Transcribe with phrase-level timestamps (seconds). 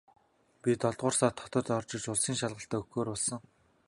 [0.61, 3.39] Би долоодугаар сард хот орж улсын шалгалтаа өгөхөөр болсон.